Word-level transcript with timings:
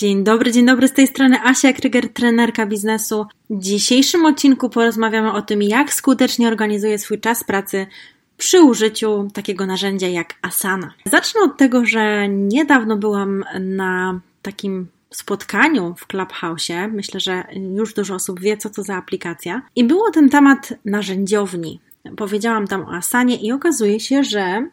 Dzień 0.00 0.24
dobry, 0.24 0.52
dzień 0.52 0.66
dobry, 0.66 0.88
z 0.88 0.92
tej 0.92 1.06
strony 1.06 1.40
Asia 1.44 1.72
Kryger, 1.72 2.08
trenerka 2.08 2.66
biznesu. 2.66 3.26
W 3.50 3.62
dzisiejszym 3.62 4.24
odcinku 4.24 4.70
porozmawiamy 4.70 5.32
o 5.32 5.42
tym, 5.42 5.62
jak 5.62 5.92
skutecznie 5.92 6.48
organizuję 6.48 6.98
swój 6.98 7.20
czas 7.20 7.44
pracy 7.44 7.86
przy 8.36 8.62
użyciu 8.62 9.28
takiego 9.34 9.66
narzędzia 9.66 10.08
jak 10.08 10.34
Asana. 10.42 10.94
Zacznę 11.04 11.40
od 11.40 11.56
tego, 11.56 11.86
że 11.86 12.28
niedawno 12.28 12.96
byłam 12.96 13.44
na 13.60 14.20
takim 14.42 14.86
spotkaniu 15.10 15.94
w 15.98 16.06
Clubhouse. 16.06 16.72
Myślę, 16.92 17.20
że 17.20 17.44
już 17.76 17.94
dużo 17.94 18.14
osób 18.14 18.40
wie, 18.40 18.56
co 18.56 18.70
to 18.70 18.82
za 18.82 18.96
aplikacja. 18.96 19.62
I 19.76 19.84
było 19.84 20.10
ten 20.10 20.28
temat 20.28 20.72
narzędziowni. 20.84 21.80
Powiedziałam 22.16 22.66
tam 22.66 22.82
o 22.82 22.94
Asanie 22.94 23.36
i 23.36 23.52
okazuje 23.52 24.00
się, 24.00 24.24
że 24.24 24.68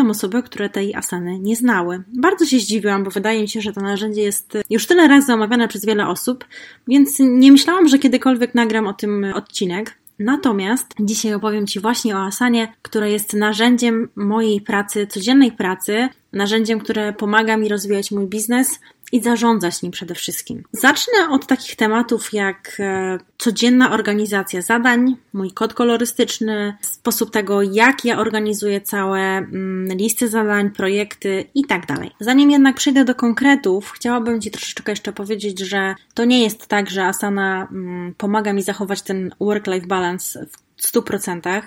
tam 0.00 0.10
osoby, 0.10 0.42
które 0.42 0.68
tej 0.68 0.94
asany 0.94 1.38
nie 1.38 1.56
znały. 1.56 2.02
Bardzo 2.18 2.46
się 2.46 2.58
zdziwiłam, 2.58 3.04
bo 3.04 3.10
wydaje 3.10 3.42
mi 3.42 3.48
się, 3.48 3.60
że 3.60 3.72
to 3.72 3.80
narzędzie 3.80 4.22
jest 4.22 4.58
już 4.70 4.86
tyle 4.86 5.08
razy 5.08 5.32
omawiane 5.32 5.68
przez 5.68 5.84
wiele 5.84 6.08
osób, 6.08 6.44
więc 6.88 7.18
nie 7.18 7.52
myślałam, 7.52 7.88
że 7.88 7.98
kiedykolwiek 7.98 8.54
nagram 8.54 8.86
o 8.86 8.92
tym 8.92 9.26
odcinek. 9.34 9.94
Natomiast 10.18 10.86
dzisiaj 11.00 11.34
opowiem 11.34 11.66
Ci 11.66 11.80
właśnie 11.80 12.16
o 12.16 12.24
Asanie, 12.24 12.74
które 12.82 13.10
jest 13.10 13.34
narzędziem 13.34 14.08
mojej 14.16 14.60
pracy, 14.60 15.06
codziennej 15.06 15.52
pracy, 15.52 16.08
narzędziem, 16.32 16.80
które 16.80 17.12
pomaga 17.12 17.56
mi 17.56 17.68
rozwijać 17.68 18.10
mój 18.10 18.26
biznes, 18.26 18.80
i 19.12 19.22
zarządzać 19.22 19.82
nim 19.82 19.92
przede 19.92 20.14
wszystkim. 20.14 20.62
Zacznę 20.72 21.28
od 21.30 21.46
takich 21.46 21.76
tematów 21.76 22.32
jak 22.32 22.76
e, 22.78 23.18
codzienna 23.38 23.92
organizacja 23.92 24.62
zadań, 24.62 25.16
mój 25.32 25.52
kod 25.52 25.74
kolorystyczny, 25.74 26.76
sposób 26.80 27.30
tego, 27.30 27.62
jak 27.62 28.04
ja 28.04 28.18
organizuję 28.18 28.80
całe 28.80 29.20
mm, 29.20 29.96
listy 29.98 30.28
zadań, 30.28 30.70
projekty 30.70 31.44
i 31.54 31.64
tak 31.64 31.86
dalej. 31.86 32.10
Zanim 32.20 32.50
jednak 32.50 32.76
przejdę 32.76 33.04
do 33.04 33.14
konkretów, 33.14 33.90
chciałabym 33.90 34.40
Ci 34.40 34.50
troszeczkę 34.50 34.92
jeszcze 34.92 35.12
powiedzieć, 35.12 35.60
że 35.60 35.94
to 36.14 36.24
nie 36.24 36.42
jest 36.42 36.66
tak, 36.66 36.90
że 36.90 37.04
Asana 37.04 37.68
mm, 37.72 38.14
pomaga 38.14 38.52
mi 38.52 38.62
zachować 38.62 39.02
ten 39.02 39.30
work-life 39.40 39.86
balance 39.86 40.46
w 40.76 40.82
100%. 40.82 41.62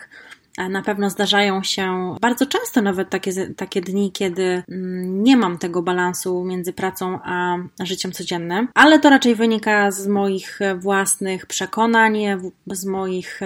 Na 0.69 0.81
pewno 0.81 1.09
zdarzają 1.09 1.63
się 1.63 2.15
bardzo 2.21 2.45
często 2.45 2.81
nawet 2.81 3.09
takie, 3.09 3.53
takie 3.53 3.81
dni, 3.81 4.11
kiedy 4.11 4.63
mm, 4.69 5.23
nie 5.23 5.37
mam 5.37 5.57
tego 5.57 5.81
balansu 5.81 6.43
między 6.43 6.73
pracą 6.73 7.19
a 7.23 7.57
życiem 7.83 8.11
codziennym, 8.11 8.67
ale 8.73 8.99
to 8.99 9.09
raczej 9.09 9.35
wynika 9.35 9.91
z 9.91 10.07
moich 10.07 10.59
własnych 10.79 11.45
przekonań, 11.45 12.17
z 12.67 12.85
moich 12.85 13.39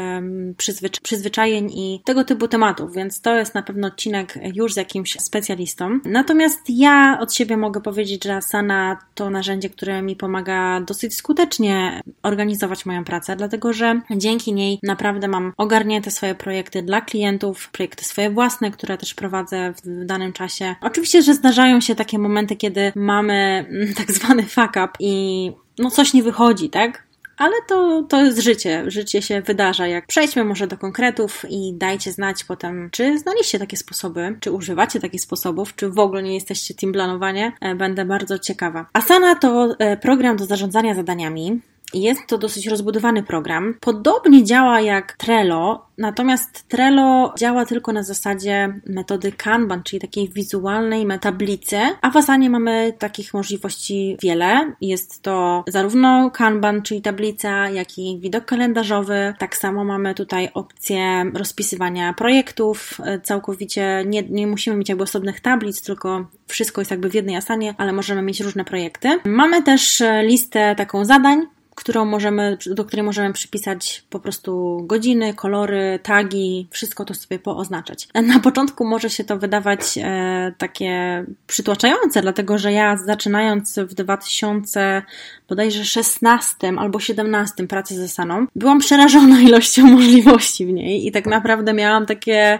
przyzwycz 0.58 1.00
przyzwyczajeń 1.00 1.72
i 1.72 2.02
tego 2.06 2.24
typu 2.24 2.48
tematów, 2.48 2.94
więc 2.94 3.22
to 3.22 3.36
jest 3.36 3.56
na 3.56 3.64
pewno 3.64 3.88
odcinek 3.88 4.40
już 4.56 4.74
z 4.74 4.78
jakimś 4.78 5.20
specjalistą. 5.20 6.00
Natomiast 6.06 6.62
ja 6.70 7.18
od 7.22 7.34
siebie 7.34 7.58
mogę 7.58 7.82
powiedzieć, 7.82 8.24
że 8.24 8.36
Asana 8.36 8.98
to 9.16 9.30
narzędzie, 9.30 9.70
które 9.70 10.02
mi 10.02 10.16
pomaga 10.16 10.82
dosyć 10.82 11.16
skutecznie 11.16 12.02
organizować 12.24 12.86
moją 12.86 13.04
pracę, 13.04 13.36
dlatego 13.36 13.74
że 13.74 14.02
dzięki 14.16 14.54
niej 14.54 14.80
naprawdę 14.84 15.28
mam 15.28 15.54
ogarnięte 15.58 16.12
swoje 16.12 16.36
projekty 16.36 16.84
dla 16.84 16.97
dla 16.98 17.06
klientów, 17.06 17.70
projekty 17.72 18.06
swoje 18.06 18.30
własne, 18.30 18.72
które 18.72 18.98
też 18.98 19.14
prowadzę 19.14 19.74
w 19.84 20.06
danym 20.06 20.34
czasie. 20.34 20.76
Oczywiście, 20.82 21.22
że 21.22 21.34
zdarzają 21.34 21.82
się 21.82 21.96
takie 21.96 22.20
momenty, 22.20 22.56
kiedy 22.56 22.92
mamy 22.96 23.66
mm, 23.70 23.94
tak 23.94 24.12
zwany 24.12 24.44
fuck 24.44 24.70
up 24.70 24.90
i 25.00 25.52
no 25.80 25.92
coś 25.92 26.14
nie 26.14 26.24
wychodzi, 26.24 26.70
tak? 26.70 27.08
Ale 27.38 27.54
to, 27.68 28.04
to 28.10 28.26
jest 28.26 28.40
życie. 28.40 28.84
Życie 28.88 29.22
się 29.22 29.42
wydarza. 29.42 29.88
Jak 29.88 30.08
przejdźmy 30.08 30.44
może 30.44 30.68
do 30.68 30.78
konkretów 30.78 31.46
i 31.50 31.74
dajcie 31.74 32.12
znać 32.12 32.44
potem, 32.44 32.90
czy 32.92 33.20
znaliście 33.20 33.60
takie 33.60 33.78
sposoby, 33.78 34.38
czy 34.40 34.52
używacie 34.52 35.00
takich 35.00 35.22
sposobów, 35.22 35.76
czy 35.76 35.90
w 35.90 36.00
ogóle 36.00 36.24
nie 36.24 36.34
jesteście 36.34 36.74
team 36.74 36.94
planowanie. 36.94 37.52
E, 37.62 37.76
będę 37.76 38.06
bardzo 38.06 38.40
ciekawa. 38.40 38.86
Asana 38.94 39.36
to 39.36 39.76
e, 39.80 39.98
program 39.98 40.38
do 40.38 40.46
zarządzania 40.46 40.96
zadaniami. 40.96 41.62
Jest 41.94 42.28
to 42.28 42.38
dosyć 42.38 42.68
rozbudowany 42.68 43.24
program. 43.24 43.74
Podobnie 43.80 44.44
działa 44.44 44.82
jak 44.82 45.14
Trello, 45.18 45.86
natomiast 45.98 46.68
Trello 46.68 47.34
działa 47.38 47.66
tylko 47.66 47.94
na 47.94 48.04
zasadzie 48.04 48.80
metody 48.86 49.32
Kanban, 49.32 49.84
czyli 49.84 50.00
takiej 50.00 50.30
wizualnej 50.30 51.06
metablicy, 51.06 51.78
a 52.02 52.10
w 52.10 52.18
Asanie 52.18 52.50
mamy 52.50 52.94
takich 53.00 53.34
możliwości 53.34 54.18
wiele. 54.22 54.74
Jest 54.82 55.22
to 55.22 55.64
zarówno 55.68 56.32
Kanban, 56.32 56.82
czyli 56.82 57.02
tablica, 57.02 57.70
jak 57.70 57.98
i 57.98 58.20
widok 58.20 58.46
kalendarzowy. 58.46 59.34
Tak 59.40 59.58
samo 59.58 59.84
mamy 59.84 60.16
tutaj 60.16 60.50
opcję 60.54 61.32
rozpisywania 61.34 62.14
projektów. 62.14 63.02
Całkowicie 63.24 64.04
nie, 64.06 64.22
nie 64.22 64.48
musimy 64.48 64.76
mieć 64.78 64.90
jakby 64.90 65.04
osobnych 65.04 65.40
tablic, 65.40 65.82
tylko 65.82 66.26
wszystko 66.48 66.82
jest 66.82 66.92
jakby 66.92 67.10
w 67.10 67.14
jednej 67.14 67.36
Asanie, 67.36 67.76
ale 67.78 67.94
możemy 67.94 68.22
mieć 68.22 68.40
różne 68.42 68.66
projekty. 68.66 69.20
Mamy 69.26 69.64
też 69.64 70.04
listę 70.24 70.76
taką 70.76 71.06
zadań, 71.06 71.48
którą 71.78 72.06
możemy, 72.06 72.58
do 72.66 72.86
której 72.86 73.04
możemy 73.04 73.34
przypisać 73.34 74.04
po 74.10 74.20
prostu 74.20 74.82
godziny, 74.84 75.34
kolory, 75.34 76.00
tagi, 76.04 76.68
wszystko 76.72 77.06
to 77.06 77.14
sobie 77.14 77.40
pooznaczać. 77.40 78.08
Na 78.14 78.40
początku 78.40 78.86
może 78.86 79.10
się 79.10 79.24
to 79.24 79.38
wydawać 79.38 79.98
e, 79.98 80.54
takie 80.58 81.24
przytłaczające, 81.48 82.22
dlatego 82.22 82.58
że 82.58 82.72
ja 82.72 82.98
zaczynając 82.98 83.80
w 83.80 83.94
2000 83.94 85.02
bodajże 85.50 85.86
16 85.86 86.74
albo 86.78 87.00
17 87.00 87.68
pracy 87.68 87.96
ze 87.96 88.08
Saną, 88.08 88.48
byłam 88.56 88.80
przerażona 88.80 89.42
ilością 89.50 89.88
możliwości 89.88 90.66
w 90.66 90.74
niej 90.74 91.08
i 91.08 91.12
tak 91.12 91.26
naprawdę 91.26 91.74
miałam 91.74 92.06
takie 92.06 92.60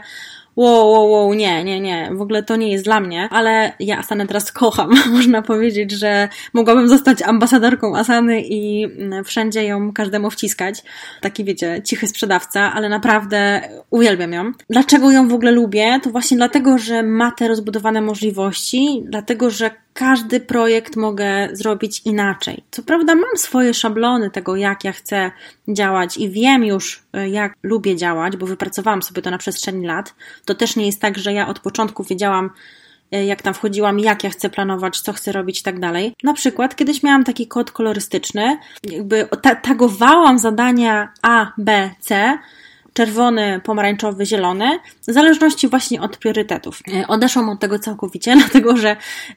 wow, 0.58 0.92
wow, 0.92 1.12
wow, 1.12 1.34
nie, 1.34 1.64
nie, 1.64 1.80
nie, 1.80 2.10
w 2.14 2.22
ogóle 2.22 2.44
to 2.44 2.56
nie 2.56 2.72
jest 2.72 2.84
dla 2.84 3.00
mnie, 3.00 3.30
ale 3.32 3.74
ja 3.80 3.98
Asanę 3.98 4.28
teraz 4.28 4.52
kocham. 4.52 4.90
Można 5.18 5.42
powiedzieć, 5.42 5.92
że 5.92 6.30
mogłabym 6.54 6.88
zostać 6.88 7.22
ambasadorką 7.22 7.96
Asany 7.96 8.42
i 8.42 8.84
mm, 8.84 9.24
wszędzie 9.24 9.64
ją 9.64 9.94
każdemu 9.94 10.30
wciskać. 10.30 10.84
Taki, 11.22 11.44
wiecie, 11.44 11.82
cichy 11.84 12.08
sprzedawca, 12.08 12.74
ale 12.74 12.90
naprawdę 12.90 13.62
uwielbiam 13.90 14.34
ją. 14.34 14.52
Dlaczego 14.70 15.12
ją 15.12 15.28
w 15.28 15.34
ogóle 15.34 15.52
lubię? 15.52 16.00
To 16.04 16.10
właśnie 16.10 16.38
dlatego, 16.38 16.78
że 16.78 17.04
ma 17.04 17.32
te 17.32 17.48
rozbudowane 17.48 18.02
możliwości, 18.02 19.04
dlatego, 19.06 19.50
że 19.50 19.72
każdy 19.98 20.40
projekt 20.40 20.96
mogę 20.96 21.50
zrobić 21.54 22.02
inaczej. 22.06 22.64
Co 22.72 22.84
prawda, 22.84 23.16
mam 23.16 23.38
swoje 23.38 23.74
szablony 23.74 24.32
tego, 24.32 24.56
jak 24.56 24.84
ja 24.84 24.92
chcę 24.92 25.32
działać 25.68 26.18
i 26.18 26.30
wiem 26.30 26.64
już, 26.64 27.04
e, 27.14 27.30
jak 27.30 27.54
lubię 27.64 27.96
działać, 27.96 28.38
bo 28.38 28.46
wypracowałam 28.46 29.02
sobie 29.02 29.22
to 29.22 29.32
na 29.32 29.38
przestrzeni 29.38 29.88
lat. 29.88 30.16
To 30.46 30.56
też 30.56 30.76
nie 30.76 30.86
jest 30.86 31.02
tak, 31.02 31.18
że 31.18 31.34
ja 31.34 31.48
od 31.48 31.60
początku 31.60 32.04
wiedziałam, 32.04 32.50
e, 33.12 33.26
jak 33.26 33.42
tam 33.42 33.54
wchodziłam, 33.54 34.00
jak 34.00 34.24
ja 34.24 34.30
chcę 34.30 34.50
planować, 34.50 35.00
co 35.00 35.14
chcę 35.14 35.32
robić 35.32 35.60
i 35.60 35.64
tak 35.64 35.80
dalej. 35.80 36.14
Na 36.24 36.34
przykład 36.34 36.76
kiedyś 36.76 37.04
miałam 37.04 37.24
taki 37.24 37.48
kod 37.48 37.72
kolorystyczny, 37.72 38.58
jakby 38.84 39.28
tagowałam 39.64 40.40
zadania 40.40 41.14
A, 41.22 41.52
B, 41.58 41.90
C 42.00 42.38
czerwony, 42.98 43.62
pomarańczowy, 43.64 44.26
zielony, 44.26 44.80
w 45.08 45.14
zależności 45.14 45.68
właśnie 45.68 46.02
od 46.02 46.18
priorytetów. 46.18 46.80
E, 46.94 47.08
odeszłam 47.08 47.50
od 47.50 47.60
tego 47.60 47.80
całkowicie, 47.80 48.36
dlatego 48.42 48.78
że 48.78 48.96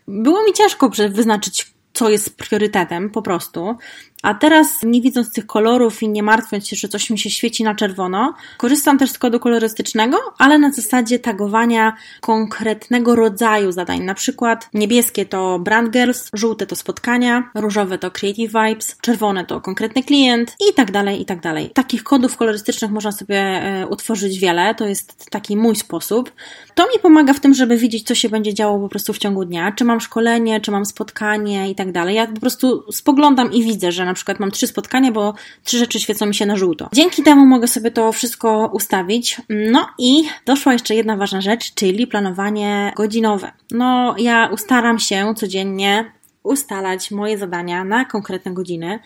było 0.09 0.45
mi 0.45 0.53
ciężko 0.53 0.91
wyznaczyć, 1.09 1.75
co 1.93 2.11
jest 2.11 2.37
priorytetem 2.37 3.11
po 3.11 3.23
prostu. 3.23 3.77
A 4.23 4.35
teraz, 4.35 4.83
nie 4.83 5.01
widząc 5.01 5.33
tych 5.33 5.47
kolorów 5.47 6.03
i 6.03 6.09
nie 6.09 6.23
martwiąc 6.23 6.69
się, 6.69 6.77
że 6.77 6.89
coś 6.89 7.11
mi 7.11 7.19
się 7.19 7.31
świeci 7.31 7.65
na 7.65 7.75
czerwono, 7.75 8.35
korzystam 8.57 8.99
też 8.99 9.11
z 9.11 9.19
kodu 9.19 9.41
kolorystycznego, 9.41 10.19
ale 10.39 10.59
na 10.59 10.73
zasadzie 10.73 11.19
tagowania 11.19 11.97
konkretnego 12.21 13.17
rodzaju 13.17 13.73
zadań. 13.73 14.01
Na 14.01 14.15
przykład 14.15 14.69
niebieskie 14.75 15.27
to 15.27 15.59
Brand 15.59 15.91
Girls, 15.91 16.29
żółte 16.33 16.67
to 16.67 16.77
spotkania, 16.77 17.51
różowe 17.55 17.99
to 17.99 18.11
Creative 18.11 18.53
Vibes, 18.53 18.97
czerwone 19.01 19.45
to 19.45 19.61
konkretny 19.61 20.03
klient 20.03 20.57
i 20.71 20.75
tak 20.75 20.91
dalej, 20.91 21.23
i 21.23 21.25
tak 21.25 21.41
dalej. 21.41 21.71
Takich 21.75 22.03
kodów 22.03 22.37
kolorystycznych 22.37 22.91
można 22.91 23.13
sobie 23.13 23.39
e, 23.39 23.87
utworzyć 23.87 24.39
wiele, 24.39 24.75
to 24.75 24.87
jest 24.87 25.31
taki 25.31 25.57
mój 25.57 25.77
sposób. 25.77 26.33
To 26.75 26.83
mi 26.83 26.99
pomaga 27.03 27.33
w 27.33 27.41
tym, 27.41 27.55
żeby 27.55 27.77
widzieć, 27.77 28.07
co 28.07 28.15
się 28.15 28.29
będzie 28.29 28.55
działo 28.55 28.79
po 28.79 28.89
prostu 28.89 29.13
w 29.13 29.19
ciągu 29.19 29.45
dnia, 29.45 29.73
czy 29.73 29.85
mam 29.85 30.01
szkolenie, 30.01 30.61
czy 30.61 30.71
mam 30.71 30.87
spotkanie 30.87 31.71
i 31.71 31.75
tak 31.75 31.93
dalej. 31.93 32.15
Ja 32.17 32.27
po 32.27 32.41
prostu 32.41 32.93
spoglądam 32.93 33.53
i 33.53 33.65
widzę, 33.65 33.93
że 33.93 34.10
na 34.11 34.15
przykład 34.15 34.41
mam 34.41 34.51
trzy 34.51 34.67
spotkania, 34.67 35.13
bo 35.13 35.35
trzy 35.65 35.79
rzeczy 35.79 36.01
świecą 36.01 36.27
mi 36.27 36.35
się 36.35 36.47
na 36.47 36.57
żółto. 36.57 36.89
Dzięki 36.93 37.23
temu 37.23 37.47
mogę 37.47 37.69
sobie 37.69 37.91
to 37.91 38.13
wszystko 38.13 38.71
ustawić. 38.73 39.41
No 39.49 39.87
i 39.99 40.23
doszła 40.47 40.73
jeszcze 40.73 40.95
jedna 40.95 41.17
ważna 41.17 41.41
rzecz, 41.41 41.75
czyli 41.75 42.07
planowanie 42.07 42.93
godzinowe. 42.97 43.53
No, 43.71 44.15
ja 44.19 44.49
ustaram 44.53 44.99
się 44.99 45.35
codziennie 45.37 46.13
ustalać 46.43 47.11
moje 47.11 47.39
zadania 47.39 47.85
na 47.85 48.05
konkretne 48.05 48.55
godziny. 48.55 48.99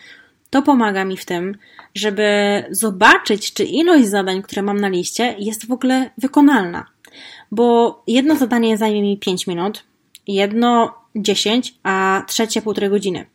To 0.49 0.61
pomaga 0.61 1.05
mi 1.05 1.17
w 1.17 1.25
tym, 1.25 1.57
żeby 1.95 2.23
zobaczyć, 2.69 3.53
czy 3.53 3.63
ilość 3.63 4.07
zadań, 4.07 4.41
które 4.41 4.61
mam 4.61 4.79
na 4.79 4.87
liście, 4.87 5.35
jest 5.39 5.67
w 5.67 5.71
ogóle 5.71 6.09
wykonalna. 6.17 6.85
Bo 7.51 8.03
jedno 8.07 8.35
zadanie 8.35 8.77
zajmie 8.77 9.01
mi 9.01 9.17
5 9.17 9.47
minut, 9.47 9.83
jedno 10.27 10.93
10, 11.15 11.75
a 11.83 12.23
trzecie 12.27 12.61
półtorej 12.61 12.89
godziny. 12.89 13.25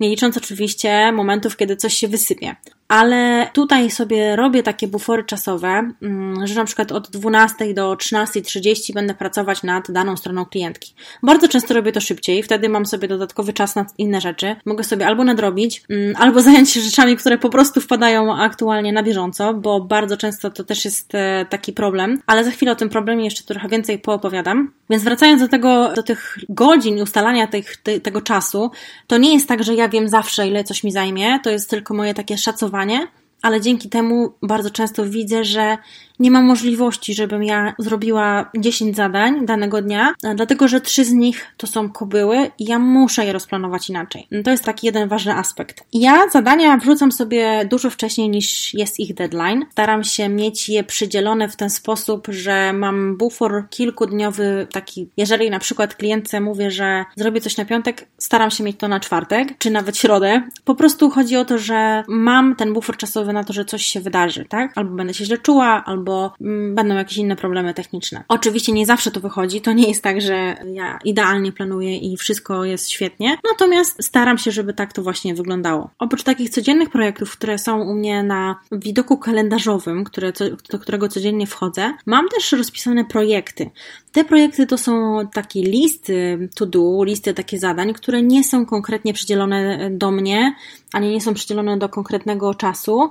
Nie 0.00 0.08
licząc 0.08 0.36
oczywiście 0.36 1.12
momentów, 1.12 1.56
kiedy 1.56 1.76
coś 1.76 1.94
się 1.94 2.08
wysypie 2.08 2.56
ale 2.90 3.50
tutaj 3.52 3.90
sobie 3.90 4.36
robię 4.36 4.62
takie 4.62 4.88
bufory 4.88 5.24
czasowe, 5.24 5.92
mm, 6.02 6.46
że 6.46 6.54
na 6.54 6.64
przykład 6.64 6.92
od 6.92 7.10
12 7.10 7.74
do 7.74 7.96
13.30 7.96 8.94
będę 8.94 9.14
pracować 9.14 9.62
nad 9.62 9.90
daną 9.90 10.16
stroną 10.16 10.44
klientki. 10.44 10.94
Bardzo 11.22 11.48
często 11.48 11.74
robię 11.74 11.92
to 11.92 12.00
szybciej, 12.00 12.42
wtedy 12.42 12.68
mam 12.68 12.86
sobie 12.86 13.08
dodatkowy 13.08 13.52
czas 13.52 13.76
na 13.76 13.86
inne 13.98 14.20
rzeczy. 14.20 14.56
Mogę 14.66 14.84
sobie 14.84 15.06
albo 15.06 15.24
nadrobić, 15.24 15.82
mm, 15.88 16.16
albo 16.16 16.42
zająć 16.50 16.70
się 16.70 16.80
rzeczami, 16.80 17.16
które 17.16 17.38
po 17.38 17.50
prostu 17.50 17.80
wpadają 17.80 18.36
aktualnie 18.36 18.92
na 18.92 19.02
bieżąco, 19.02 19.54
bo 19.54 19.80
bardzo 19.80 20.16
często 20.16 20.50
to 20.50 20.64
też 20.64 20.84
jest 20.84 21.14
e, 21.14 21.46
taki 21.50 21.72
problem, 21.72 22.22
ale 22.26 22.44
za 22.44 22.50
chwilę 22.50 22.72
o 22.72 22.76
tym 22.76 22.88
problemie 22.88 23.24
jeszcze 23.24 23.44
trochę 23.44 23.68
więcej 23.68 23.98
poopowiadam. 23.98 24.72
Więc 24.90 25.02
wracając 25.02 25.42
do 25.42 25.48
tego, 25.48 25.92
do 25.92 26.02
tych 26.02 26.38
godzin 26.48 26.98
i 26.98 27.02
ustalania 27.02 27.46
tych, 27.46 27.76
te, 27.76 28.00
tego 28.00 28.20
czasu, 28.20 28.70
to 29.06 29.18
nie 29.18 29.34
jest 29.34 29.48
tak, 29.48 29.64
że 29.64 29.74
ja 29.74 29.88
wiem 29.90 30.08
zawsze, 30.08 30.48
ile 30.48 30.64
coś 30.64 30.84
mi 30.84 30.92
zajmie, 30.92 31.40
to 31.42 31.50
jest 31.50 31.70
tylko 31.70 31.94
moje 31.94 32.14
takie 32.14 32.38
szacowanie, 32.38 33.06
ale 33.42 33.60
dzięki 33.60 33.88
temu 33.88 34.32
bardzo 34.42 34.70
często 34.70 35.06
widzę, 35.06 35.44
że 35.44 35.78
nie 36.20 36.30
ma 36.30 36.42
możliwości, 36.42 37.14
żebym 37.14 37.44
ja 37.44 37.74
zrobiła 37.78 38.50
10 38.58 38.96
zadań 38.96 39.46
danego 39.46 39.82
dnia, 39.82 40.14
dlatego 40.34 40.68
że 40.68 40.80
trzy 40.80 41.04
z 41.04 41.12
nich 41.12 41.46
to 41.56 41.66
są 41.66 41.90
kobyły 41.90 42.50
i 42.58 42.64
ja 42.64 42.78
muszę 42.78 43.26
je 43.26 43.32
rozplanować 43.32 43.90
inaczej. 43.90 44.28
To 44.44 44.50
jest 44.50 44.64
taki 44.64 44.86
jeden 44.86 45.08
ważny 45.08 45.34
aspekt. 45.34 45.84
Ja 45.92 46.28
zadania 46.30 46.76
wrzucam 46.76 47.12
sobie 47.12 47.64
dużo 47.70 47.90
wcześniej 47.90 48.28
niż 48.28 48.74
jest 48.74 49.00
ich 49.00 49.14
deadline. 49.14 49.64
Staram 49.72 50.04
się 50.04 50.28
mieć 50.28 50.68
je 50.68 50.84
przydzielone 50.84 51.48
w 51.48 51.56
ten 51.56 51.70
sposób, 51.70 52.26
że 52.28 52.72
mam 52.72 53.16
bufor 53.16 53.64
kilkudniowy 53.70 54.66
taki, 54.72 55.08
jeżeli 55.16 55.50
na 55.50 55.58
przykład 55.58 55.94
klientce 55.94 56.40
mówię, 56.40 56.70
że 56.70 57.04
zrobię 57.16 57.40
coś 57.40 57.56
na 57.56 57.64
piątek, 57.64 58.06
staram 58.18 58.50
się 58.50 58.64
mieć 58.64 58.76
to 58.76 58.88
na 58.88 59.00
czwartek, 59.00 59.58
czy 59.58 59.70
nawet 59.70 59.96
środę. 59.96 60.42
Po 60.64 60.74
prostu 60.74 61.10
chodzi 61.10 61.36
o 61.36 61.44
to, 61.44 61.58
że 61.58 62.04
mam 62.08 62.56
ten 62.56 62.72
bufor 62.72 62.96
czasowy 62.96 63.32
na 63.32 63.44
to, 63.44 63.52
że 63.52 63.64
coś 63.64 63.84
się 63.84 64.00
wydarzy, 64.00 64.44
tak? 64.44 64.72
Albo 64.74 64.96
będę 64.96 65.14
się 65.14 65.24
źle 65.24 65.38
czuła, 65.38 65.84
albo 65.84 66.09
albo 66.10 66.34
mm, 66.40 66.74
będą 66.74 66.94
jakieś 66.94 67.16
inne 67.16 67.36
problemy 67.36 67.74
techniczne. 67.74 68.24
Oczywiście 68.28 68.72
nie 68.72 68.86
zawsze 68.86 69.10
to 69.10 69.20
wychodzi, 69.20 69.60
to 69.60 69.72
nie 69.72 69.88
jest 69.88 70.02
tak, 70.02 70.20
że 70.20 70.56
ja 70.72 70.98
idealnie 71.04 71.52
planuję 71.52 71.96
i 71.96 72.16
wszystko 72.16 72.64
jest 72.64 72.90
świetnie, 72.90 73.36
natomiast 73.52 74.04
staram 74.04 74.38
się, 74.38 74.50
żeby 74.50 74.74
tak 74.74 74.92
to 74.92 75.02
właśnie 75.02 75.34
wyglądało. 75.34 75.90
Oprócz 75.98 76.22
takich 76.22 76.50
codziennych 76.50 76.90
projektów, 76.90 77.32
które 77.32 77.58
są 77.58 77.80
u 77.82 77.94
mnie 77.94 78.22
na 78.22 78.56
widoku 78.72 79.18
kalendarzowym, 79.18 80.04
które, 80.04 80.32
do 80.70 80.78
którego 80.78 81.08
codziennie 81.08 81.46
wchodzę, 81.46 81.92
mam 82.06 82.28
też 82.28 82.52
rozpisane 82.52 83.04
projekty. 83.04 83.70
Te 84.12 84.24
projekty 84.24 84.66
to 84.66 84.78
są 84.78 85.20
takie 85.32 85.62
listy 85.62 86.48
to 86.54 86.66
do, 86.66 87.04
listy 87.04 87.34
takie 87.34 87.58
zadań, 87.58 87.92
które 87.92 88.22
nie 88.22 88.44
są 88.44 88.66
konkretnie 88.66 89.12
przydzielone 89.12 89.90
do 89.90 90.10
mnie, 90.10 90.54
ani 90.92 91.10
nie 91.10 91.20
są 91.20 91.34
przydzielone 91.34 91.78
do 91.78 91.88
konkretnego 91.88 92.54
czasu, 92.54 93.10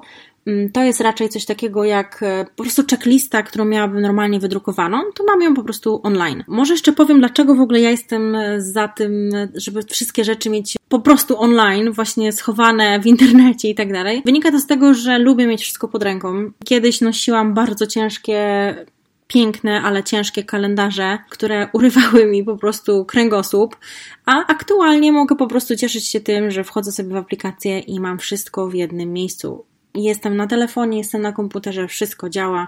to 0.73 0.83
jest 0.83 1.01
raczej 1.01 1.29
coś 1.29 1.45
takiego 1.45 1.83
jak 1.83 2.23
e, 2.23 2.45
po 2.55 2.63
prostu 2.63 2.83
checklista, 2.89 3.43
którą 3.43 3.65
miałabym 3.65 4.01
normalnie 4.01 4.39
wydrukowaną, 4.39 4.97
to 5.15 5.23
mam 5.23 5.41
ją 5.41 5.53
po 5.53 5.63
prostu 5.63 6.01
online. 6.03 6.43
Może 6.47 6.73
jeszcze 6.73 6.93
powiem, 6.93 7.19
dlaczego 7.19 7.55
w 7.55 7.61
ogóle 7.61 7.79
ja 7.79 7.91
jestem 7.91 8.35
e, 8.35 8.61
za 8.61 8.87
tym, 8.87 9.31
żeby 9.55 9.83
wszystkie 9.83 10.23
rzeczy 10.23 10.49
mieć 10.49 10.77
po 10.89 10.99
prostu 10.99 11.41
online, 11.41 11.91
właśnie 11.91 12.31
schowane 12.31 12.99
w 12.99 13.05
internecie 13.05 13.69
i 13.69 13.75
tak 13.75 13.93
dalej. 13.93 14.21
Wynika 14.25 14.51
to 14.51 14.59
z 14.59 14.67
tego, 14.67 14.93
że 14.93 15.19
lubię 15.19 15.47
mieć 15.47 15.61
wszystko 15.61 15.87
pod 15.87 16.03
ręką. 16.03 16.51
Kiedyś 16.65 17.01
nosiłam 17.01 17.53
bardzo 17.53 17.87
ciężkie 17.87 18.75
piękne, 19.29 19.81
ale 19.81 20.03
ciężkie 20.03 20.43
kalendarze, 20.43 21.17
które 21.29 21.67
urywały 21.73 22.25
mi 22.25 22.43
po 22.43 22.57
prostu 22.57 23.05
kręgosłup, 23.05 23.77
a 24.25 24.47
aktualnie 24.47 25.11
mogę 25.11 25.35
po 25.35 25.47
prostu 25.47 25.75
cieszyć 25.75 26.07
się 26.07 26.19
tym, 26.19 26.51
że 26.51 26.63
wchodzę 26.63 26.91
sobie 26.91 27.09
w 27.09 27.17
aplikację 27.17 27.79
i 27.79 27.99
mam 27.99 28.19
wszystko 28.19 28.67
w 28.67 28.73
jednym 28.73 29.13
miejscu. 29.13 29.68
Jestem 29.95 30.37
na 30.37 30.47
telefonie, 30.47 30.97
jestem 30.97 31.21
na 31.21 31.31
komputerze, 31.31 31.87
wszystko 31.87 32.29
działa. 32.29 32.67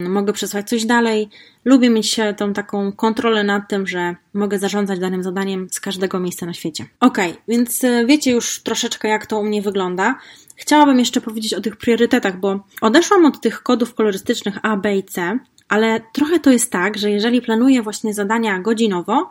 Mogę 0.00 0.32
przesłać 0.32 0.68
coś 0.68 0.84
dalej. 0.84 1.28
Lubię 1.64 1.90
mieć 1.90 2.16
tą 2.36 2.52
taką 2.52 2.92
kontrolę 2.92 3.44
nad 3.44 3.68
tym, 3.68 3.86
że 3.86 4.16
mogę 4.34 4.58
zarządzać 4.58 4.98
danym 4.98 5.22
zadaniem 5.22 5.68
z 5.70 5.80
każdego 5.80 6.20
miejsca 6.20 6.46
na 6.46 6.54
świecie. 6.54 6.86
Ok, 7.00 7.18
więc 7.48 7.84
e, 7.84 8.06
wiecie 8.06 8.30
już 8.30 8.62
troszeczkę, 8.62 9.08
jak 9.08 9.26
to 9.26 9.38
u 9.38 9.44
mnie 9.44 9.62
wygląda. 9.62 10.18
Chciałabym 10.56 10.98
jeszcze 10.98 11.20
powiedzieć 11.20 11.54
o 11.54 11.60
tych 11.60 11.76
priorytetach, 11.76 12.40
bo 12.40 12.60
odeszłam 12.80 13.24
od 13.24 13.40
tych 13.40 13.62
kodów 13.62 13.94
kolorystycznych 13.94 14.58
A, 14.62 14.76
B 14.76 14.96
i 14.96 15.02
C, 15.02 15.38
ale 15.68 16.00
trochę 16.12 16.40
to 16.40 16.50
jest 16.50 16.72
tak, 16.72 16.98
że 16.98 17.10
jeżeli 17.10 17.42
planuję 17.42 17.82
właśnie 17.82 18.14
zadania 18.14 18.58
godzinowo, 18.58 19.30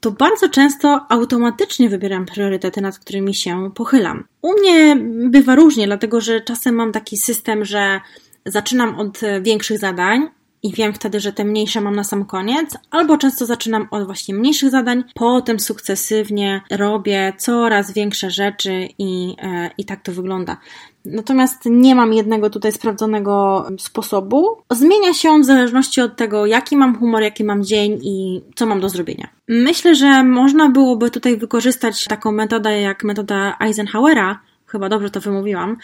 to 0.00 0.10
bardzo 0.10 0.48
często 0.48 1.06
automatycznie 1.08 1.88
wybieram 1.88 2.26
priorytety, 2.26 2.80
nad 2.80 2.98
którymi 2.98 3.34
się 3.34 3.70
pochylam. 3.74 4.24
U 4.42 4.52
mnie 4.52 4.96
bywa 5.30 5.54
różnie, 5.54 5.86
dlatego 5.86 6.20
że 6.20 6.40
czasem 6.40 6.74
mam 6.74 6.92
taki 6.92 7.16
system, 7.16 7.64
że 7.64 8.00
zaczynam 8.46 8.98
od 8.98 9.20
większych 9.42 9.78
zadań, 9.78 10.28
i 10.62 10.72
wiem 10.72 10.92
wtedy, 10.92 11.20
że 11.20 11.32
te 11.32 11.44
mniejsze 11.44 11.80
mam 11.80 11.96
na 11.96 12.04
sam 12.04 12.24
koniec, 12.24 12.76
albo 12.90 13.16
często 13.16 13.46
zaczynam 13.46 13.88
od 13.90 14.06
właśnie 14.06 14.34
mniejszych 14.34 14.70
zadań, 14.70 15.04
potem 15.14 15.60
sukcesywnie 15.60 16.60
robię 16.70 17.32
coraz 17.38 17.92
większe 17.92 18.30
rzeczy 18.30 18.88
i, 18.98 19.36
e, 19.42 19.70
i 19.78 19.84
tak 19.84 20.02
to 20.02 20.12
wygląda. 20.12 20.56
Natomiast 21.04 21.58
nie 21.64 21.94
mam 21.94 22.12
jednego 22.12 22.50
tutaj 22.50 22.72
sprawdzonego 22.72 23.66
sposobu. 23.78 24.56
Zmienia 24.70 25.14
się 25.14 25.30
on 25.30 25.42
w 25.42 25.46
zależności 25.46 26.00
od 26.00 26.16
tego, 26.16 26.46
jaki 26.46 26.76
mam 26.76 26.98
humor, 26.98 27.22
jaki 27.22 27.44
mam 27.44 27.64
dzień 27.64 28.00
i 28.02 28.42
co 28.54 28.66
mam 28.66 28.80
do 28.80 28.88
zrobienia. 28.88 29.37
Myślę, 29.48 29.94
że 29.94 30.24
można 30.24 30.68
byłoby 30.68 31.10
tutaj 31.10 31.36
wykorzystać 31.36 32.04
taką 32.04 32.32
metodę 32.32 32.80
jak 32.80 33.04
metoda 33.04 33.56
Eisenhowera, 33.60 34.40
chyba 34.66 34.88
dobrze 34.88 35.10
to 35.10 35.20
wymówiłam, 35.20 35.76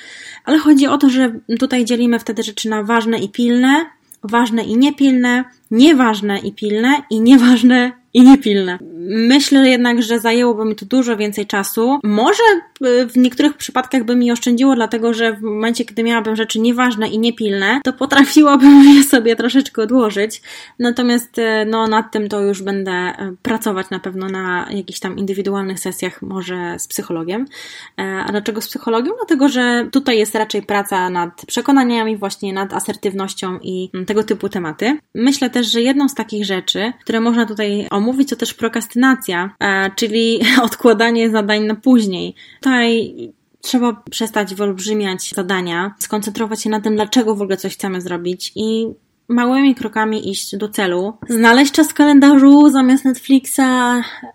ale 0.45 0.59
chodzi 0.59 0.87
o 0.87 0.99
to, 0.99 1.11
że 1.11 1.33
tutaj 1.59 1.85
dzielimy 1.85 2.19
wtedy 2.19 2.43
rzeczy 2.43 2.69
na 2.69 2.83
ważne 2.83 3.19
i 3.19 3.29
pilne, 3.29 3.87
ważne 4.23 4.65
i 4.65 4.77
niepilne, 4.77 5.45
nieważne 5.71 6.39
i 6.39 6.53
pilne 6.53 7.03
i 7.11 7.21
nieważne 7.21 7.93
i 8.15 8.23
niepilne. 8.23 8.79
Myślę 9.09 9.69
jednak, 9.69 10.03
że 10.03 10.21
zajęłoby 10.21 10.65
mi 10.65 10.77
to 10.77 10.87
dużo 10.87 11.17
więcej 11.17 11.47
czasu. 11.47 11.99
Może 12.05 12.43
y, 12.87 13.07
w 13.07 13.17
niektórych 13.17 13.57
przypadkach 13.57 14.05
by 14.05 14.17
mi 14.17 14.33
oszczędziło, 14.33 14.75
dlatego 14.75 15.15
że 15.15 15.33
w 15.33 15.43
momencie, 15.43 15.85
kiedy 15.85 16.03
miałabym 16.03 16.37
rzeczy 16.37 16.61
nieważne 16.61 17.09
i 17.09 17.19
niepilne, 17.19 17.81
to 17.85 17.93
potrafiłabym 17.93 18.85
je 18.97 19.03
sobie 19.03 19.37
troszeczkę 19.37 19.83
odłożyć. 19.83 20.43
Natomiast 20.79 21.39
y, 21.39 21.43
no, 21.67 21.87
nad 21.87 22.13
tym 22.13 22.29
to 22.29 22.41
już 22.41 22.63
będę 22.63 22.93
y, 22.93 23.37
pracować 23.43 23.91
na 23.91 23.99
pewno 23.99 24.29
na 24.29 24.69
jakichś 24.71 25.01
tam 25.01 25.19
indywidualnych 25.19 25.81
sesjach, 25.81 26.23
może 26.23 26.77
z 26.79 26.89
psychologiem. 26.89 27.47
A 27.97 28.31
dlaczego 28.31 28.61
z 28.61 28.69
psychologiem? 28.69 29.15
Dlatego, 29.17 29.49
że 29.49 29.89
tutaj 29.93 30.19
jest 30.19 30.35
raczej 30.35 30.63
praca 30.63 31.11
nad 31.11 31.47
przekonaniami, 31.47 32.17
właśnie 32.17 32.53
nad 32.53 32.73
asertywnością 32.73 33.59
i 33.63 33.91
tego 34.07 34.25
typu 34.25 34.49
tematy. 34.49 34.99
Myślę 35.15 35.51
też, 35.51 35.73
że 35.73 35.81
jedną 35.81 36.09
z 36.09 36.15
takich 36.15 36.45
rzeczy, 36.45 36.93
które 37.01 37.21
można 37.21 37.47
tutaj 37.47 37.87
omówić, 37.91 38.31
to 38.31 38.37
też 38.37 38.55
prokrastynacja, 38.55 38.94
e, 39.61 39.91
czyli 39.97 40.41
odkładanie 40.63 41.31
zadań 41.31 41.65
na 41.65 41.75
później. 41.75 42.35
Tutaj 42.61 43.15
trzeba 43.61 44.03
przestać 44.11 44.55
wyolbrzymiać 44.55 45.31
zadania, 45.35 45.95
skoncentrować 45.99 46.63
się 46.63 46.71
na 46.71 46.81
tym, 46.81 46.95
dlaczego 46.95 47.35
w 47.35 47.43
ogóle 47.43 47.57
coś 47.57 47.75
chcemy 47.75 48.01
zrobić 48.01 48.53
i 48.55 48.87
małymi 49.29 49.75
krokami 49.75 50.31
iść 50.31 50.57
do 50.57 50.69
celu. 50.69 51.17
Znaleźć 51.29 51.73
czas 51.73 51.89
w 51.89 51.95
kalendarzu 51.95 52.69
zamiast 52.69 53.05
Netflixa, 53.05 53.61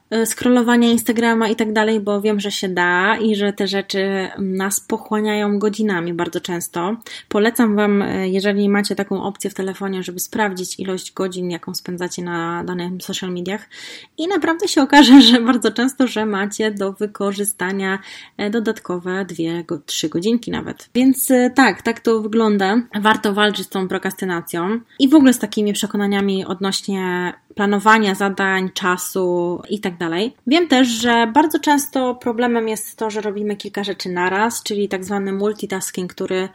e, 0.10 0.26
scrollowania 0.26 0.92
Instagrama 0.92 1.48
i 1.48 1.56
tak 1.56 1.74
dalej, 1.74 2.00
bo 2.00 2.22
wiem, 2.22 2.40
że 2.40 2.52
się 2.52 2.70
da 2.70 3.18
i 3.18 3.36
że 3.36 3.54
te 3.54 3.68
rzeczy 3.68 4.30
nas 4.40 4.80
pochłaniają 4.80 5.60
godzinami 5.60 6.14
bardzo 6.14 6.42
często. 6.42 6.96
Polecam 7.28 7.76
Wam, 7.76 8.02
e, 8.02 8.30
jeżeli 8.30 8.70
macie 8.70 8.96
taką 8.96 9.24
opcję 9.24 9.50
w 9.50 9.54
telefonie, 9.54 10.04
żeby 10.04 10.20
sprawdzić 10.20 10.80
ilość 10.80 11.14
godzin, 11.14 11.52
jaką 11.52 11.74
spędzacie 11.74 12.24
na 12.24 12.64
danych 12.64 12.92
social 13.02 13.32
mediach 13.32 13.70
i 14.18 14.28
naprawdę 14.28 14.68
się 14.68 14.82
okaże, 14.82 15.22
że 15.32 15.42
bardzo 15.42 15.72
często, 15.72 16.08
że 16.08 16.26
macie 16.26 16.72
do 16.72 16.94
wykorzystania 16.94 18.00
e, 18.38 18.50
dodatkowe 18.50 19.26
2-3 19.26 20.10
godzinki 20.10 20.52
nawet. 20.52 20.90
Więc 20.96 21.32
tak, 21.56 21.82
tak 21.82 22.00
to 22.00 22.22
wygląda. 22.22 22.82
Warto 23.02 23.34
walczyć 23.34 23.66
z 23.66 23.70
tą 23.70 23.88
prokrastynacją 23.88 24.79
i 25.00 25.10
w 25.10 25.16
ogóle 25.16 25.34
z 25.34 25.40
takimi 25.40 25.74
przekonaniami 25.74 26.46
odnośnie 26.46 27.34
planowania 27.56 28.16
zadań, 28.16 28.70
czasu 28.74 29.62
itd. 29.70 29.98
Tak 29.98 30.10
Wiem 30.48 30.68
też, 30.68 30.88
że 30.88 31.32
bardzo 31.34 31.60
często 31.60 32.16
problemem 32.16 32.68
jest 32.68 32.98
to, 32.98 33.10
że 33.10 33.22
robimy 33.22 33.56
kilka 33.56 33.84
rzeczy 33.84 34.10
naraz, 34.10 34.64
czyli 34.64 34.90
tak 34.90 35.06
zwany 35.06 35.32
multitasking, 35.32 36.14
który 36.14 36.50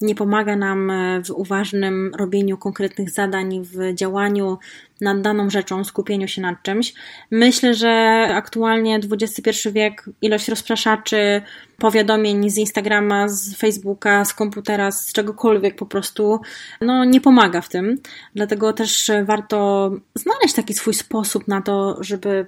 nie 0.00 0.14
pomaga 0.14 0.56
nam 0.56 0.92
w 1.24 1.30
uważnym 1.30 2.14
robieniu 2.14 2.58
konkretnych 2.58 3.10
zadań, 3.10 3.62
w 3.64 3.94
działaniu 3.94 4.58
nad 5.00 5.20
daną 5.20 5.50
rzeczą, 5.50 5.84
skupieniu 5.84 6.28
się 6.28 6.42
nad 6.42 6.62
czymś. 6.62 6.94
Myślę, 7.30 7.74
że 7.74 7.90
aktualnie 8.34 9.00
XXI 9.12 9.68
wiek, 9.72 10.04
ilość 10.22 10.48
rozpraszaczy, 10.48 11.42
powiadomień 11.78 12.50
z 12.50 12.58
Instagrama, 12.58 13.28
z 13.28 13.56
Facebooka, 13.56 14.24
z 14.24 14.34
komputera, 14.34 14.90
z 14.90 15.12
czegokolwiek 15.12 15.76
po 15.76 15.86
prostu, 15.86 16.40
no 16.80 17.04
nie 17.04 17.20
pomaga 17.20 17.60
w 17.60 17.68
tym. 17.68 17.96
Dlatego 18.34 18.72
też 18.72 19.10
warto 19.24 19.90
znaleźć 20.14 20.54
taki 20.54 20.74
swój 20.74 20.94
sposób 20.94 21.48
na 21.48 21.62
to, 21.62 21.96
żeby 22.00 22.46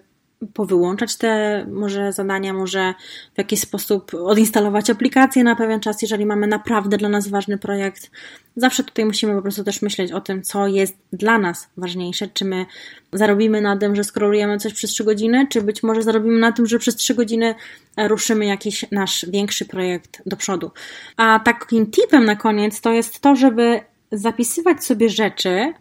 powyłączać 0.55 1.17
te 1.17 1.67
może 1.71 2.13
zadania, 2.13 2.53
może 2.53 2.95
w 3.35 3.39
jakiś 3.39 3.61
sposób 3.61 4.15
odinstalować 4.15 4.91
aplikację 4.91 5.45
na 5.45 5.57
pewien 5.57 5.81
czas, 5.81 6.03
jeżeli 6.03 6.27
mamy 6.27 6.47
naprawdę 6.47 6.97
dla 6.97 7.09
nas 7.09 7.29
ważny 7.29 7.59
projekt. 7.59 8.11
Zawsze 8.57 8.85
tutaj 8.85 9.05
musimy 9.05 9.35
po 9.35 9.43
prostu 9.43 9.65
też 9.65 9.83
myśleć 9.83 10.13
o 10.13 10.21
tym, 10.21 10.43
co 10.43 10.67
jest 10.67 10.97
dla 11.13 11.39
nas 11.39 11.69
ważniejsze. 11.77 12.29
Czy 12.29 12.45
my 12.45 12.67
zarobimy 13.13 13.61
na 13.61 13.77
tym, 13.77 13.97
że 13.97 14.05
skrolujemy 14.05 14.59
coś 14.59 14.73
przez 14.73 14.91
3 14.91 15.05
godziny, 15.05 15.47
czy 15.51 15.63
być 15.63 15.83
może 15.83 16.03
zarobimy 16.03 16.39
na 16.39 16.53
tym, 16.53 16.67
że 16.67 16.79
przez 16.79 16.97
3 16.97 17.15
godziny 17.15 17.55
ruszymy 17.97 18.47
jakiś 18.47 18.85
nasz 18.93 19.27
większy 19.29 19.65
projekt 19.65 20.23
do 20.27 20.37
przodu. 20.37 20.71
A 21.17 21.41
takim 21.45 21.91
tipem 21.91 22.25
na 22.25 22.37
koniec 22.37 22.81
to 22.81 22.93
jest 22.93 23.21
to, 23.21 23.37
żeby 23.37 23.81
zapisywać 24.13 24.85
sobie 24.85 25.11
rzeczy 25.11 25.73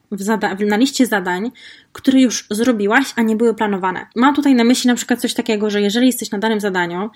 na 0.68 0.78
liście 0.78 1.06
zadań, 1.06 1.52
które 1.94 2.22
już 2.22 2.48
zrobiłaś, 2.50 3.14
a 3.16 3.22
nie 3.22 3.36
były 3.36 3.54
planowane. 3.54 4.06
Mam 4.16 4.36
tutaj 4.36 4.56
na 4.56 4.64
myśli 4.64 4.88
na 4.88 4.96
przykład 4.96 5.22
coś 5.22 5.34
takiego, 5.34 5.70
że 5.70 5.82
jeżeli 5.82 6.08
jesteś 6.08 6.32
na 6.32 6.38
danym 6.38 6.60
zadaniu, 6.60 7.10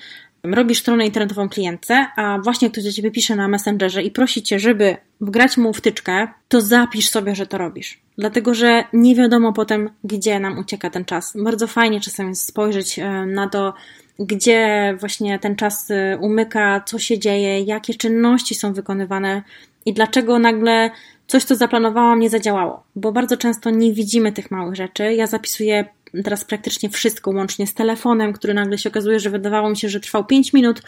robisz 0.44 0.80
stronę 0.80 1.06
internetową 1.06 1.50
klientce, 1.50 2.08
a 2.16 2.40
właśnie 2.44 2.70
ktoś 2.70 2.84
do 2.84 2.92
ciebie 2.92 3.12
pisze 3.12 3.36
na 3.36 3.48
Messengerze 3.48 4.04
i 4.04 4.12
prosi 4.12 4.44
cię, 4.44 4.60
żeby 4.60 4.98
wgrać 5.22 5.58
mu 5.58 5.74
wtyczkę, 5.74 6.28
to 6.48 6.62
zapisz 6.62 7.10
sobie, 7.10 7.36
że 7.36 7.48
to 7.48 7.58
robisz. 7.58 8.02
Dlatego, 8.18 8.54
że 8.54 8.84
nie 8.94 9.16
wiadomo 9.16 9.54
potem, 9.54 9.90
gdzie 10.04 10.40
nam 10.40 10.60
ucieka 10.60 10.90
ten 10.90 11.06
czas. 11.06 11.34
Bardzo 11.44 11.68
fajnie 11.68 12.02
czasem 12.02 12.30
jest 12.30 12.48
spojrzeć 12.48 13.00
e, 13.00 13.26
na 13.26 13.50
to, 13.50 13.74
gdzie 14.20 14.94
właśnie 15.00 15.40
ten 15.40 15.56
czas 15.56 15.92
e, 15.92 16.18
umyka, 16.18 16.82
co 16.86 17.00
się 17.00 17.20
dzieje, 17.20 17.62
jakie 17.62 17.94
czynności 17.94 18.56
są 18.56 18.74
wykonywane 18.74 19.44
i 19.86 19.94
dlaczego 19.94 20.40
nagle 20.40 20.92
coś, 21.28 21.44
co 21.44 21.56
zaplanowałam, 21.56 22.20
nie 22.20 22.30
zadziałało. 22.30 22.84
Bo 22.96 23.12
bardzo 23.12 23.38
często 23.38 23.70
nie 23.70 23.94
widzimy 23.94 24.32
tych 24.32 24.52
małych 24.52 24.76
rzeczy. 24.76 25.14
Ja 25.14 25.28
zapisuję 25.28 25.86
teraz 26.24 26.46
praktycznie 26.46 26.90
wszystko, 26.90 27.32
łącznie 27.32 27.68
z 27.68 27.74
telefonem, 27.74 28.34
który 28.34 28.54
nagle 28.54 28.78
się 28.78 28.90
okazuje, 28.90 29.20
że 29.20 29.30
wydawało 29.30 29.70
mi 29.70 29.78
się, 29.78 29.90
że 29.90 30.00
trwał 30.00 30.26
5 30.26 30.54
minut, 30.54 30.82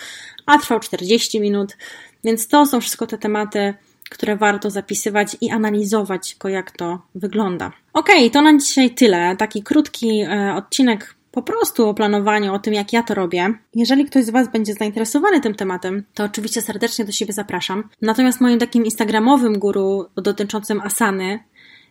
a 0.45 0.57
trwał 0.57 0.79
40 0.79 1.39
minut. 1.39 1.77
Więc 2.23 2.47
to 2.47 2.65
są 2.65 2.81
wszystko 2.81 3.07
te 3.07 3.17
tematy, 3.17 3.73
które 4.09 4.37
warto 4.37 4.69
zapisywać 4.69 5.37
i 5.41 5.51
analizować 5.51 6.35
go, 6.39 6.49
jak 6.49 6.71
to 6.71 7.01
wygląda. 7.15 7.71
Ok, 7.93 8.09
to 8.33 8.41
na 8.41 8.57
dzisiaj 8.57 8.89
tyle. 8.89 9.35
Taki 9.37 9.63
krótki 9.63 10.21
e, 10.21 10.55
odcinek 10.55 11.15
po 11.35 11.41
prostu 11.41 11.89
o 11.89 11.93
planowaniu, 11.93 12.53
o 12.53 12.59
tym, 12.59 12.73
jak 12.73 12.93
ja 12.93 13.03
to 13.03 13.13
robię. 13.13 13.53
Jeżeli 13.73 14.05
ktoś 14.05 14.25
z 14.25 14.29
Was 14.29 14.51
będzie 14.51 14.73
zainteresowany 14.73 15.41
tym 15.41 15.55
tematem, 15.55 16.03
to 16.13 16.23
oczywiście 16.23 16.61
serdecznie 16.61 17.05
do 17.05 17.11
siebie 17.11 17.33
zapraszam. 17.33 17.89
Natomiast 18.01 18.41
moim 18.41 18.59
takim 18.59 18.85
instagramowym 18.85 19.59
guru 19.59 20.05
dotyczącym 20.15 20.81
asany 20.81 21.39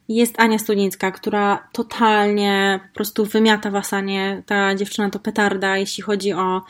jest 0.09 0.41
Ania 0.41 0.59
Studzińska, 0.59 1.11
która 1.11 1.69
totalnie 1.73 2.81
po 2.89 2.95
prostu 2.95 3.25
wymiata 3.25 3.71
w 3.71 3.77
asanie. 3.77 4.43
Ta 4.47 4.75
dziewczyna 4.75 5.11
to 5.11 5.19
petarda, 5.19 5.77
jeśli 5.77 6.03
chodzi 6.03 6.33
o 6.33 6.63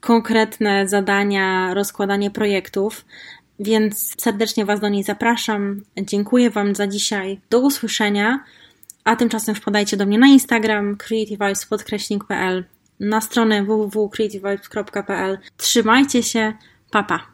konkretne 0.00 0.88
zadania, 0.88 1.74
rozkładanie 1.74 2.30
projektów. 2.30 3.04
Więc 3.60 4.14
serdecznie 4.22 4.64
Was 4.64 4.80
do 4.80 4.88
niej 4.88 5.02
zapraszam. 5.02 5.82
Dziękuję 6.02 6.50
Wam 6.50 6.74
za 6.74 6.86
dzisiaj. 6.86 7.40
Do 7.50 7.60
usłyszenia. 7.60 8.44
A 9.04 9.16
tymczasem 9.16 9.54
wpadajcie 9.54 9.96
do 9.96 10.06
mnie 10.06 10.18
na 10.18 10.26
Instagram 10.26 10.96
creativevibes.pl, 10.96 12.64
na 13.00 13.20
stronę 13.20 13.64
www.creativevibes.pl. 13.64 15.38
Trzymajcie 15.56 16.22
się, 16.22 16.52
papa. 16.90 17.18
Pa. 17.18 17.26